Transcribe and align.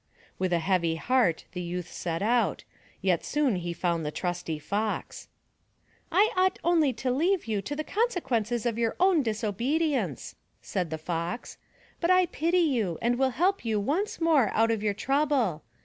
With 0.39 0.51
a 0.51 0.57
heavy 0.57 0.95
heart 0.95 1.45
the 1.51 1.61
youth 1.61 1.87
set 1.91 2.23
out, 2.23 2.63
yet 3.03 3.23
soon 3.23 3.57
he 3.57 3.71
found 3.71 4.03
the 4.03 4.09
trusty 4.09 4.57
Fox. 4.57 5.27
"I 6.11 6.33
ought 6.35 6.57
only 6.63 6.91
to 6.93 7.11
leave 7.11 7.45
you 7.45 7.61
to 7.61 7.75
the 7.75 7.83
consequences 7.83 8.65
of 8.65 8.79
your 8.79 8.95
own 8.99 9.21
disobedience," 9.21 10.33
said 10.59 10.89
the 10.89 10.97
Fox, 10.97 11.59
"but 11.99 12.09
I 12.09 12.25
pity 12.25 12.57
you 12.57 12.97
and 12.99 13.19
will 13.19 13.29
help 13.29 13.63
you 13.63 13.79
once 13.79 14.19
more 14.19 14.49
out 14.55 14.71
of 14.71 14.81
your 14.81 14.95
trouble. 14.95 15.61